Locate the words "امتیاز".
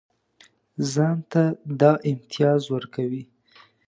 2.09-2.61